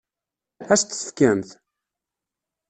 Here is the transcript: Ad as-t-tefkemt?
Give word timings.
Ad 0.71 0.71
as-t-tefkemt? 0.77 1.49